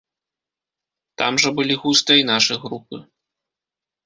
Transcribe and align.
Там 1.23 1.33
жа 1.43 1.49
былі 1.59 1.75
густа 1.83 2.13
і 2.21 2.27
нашы 2.31 2.53
групы. 2.65 2.97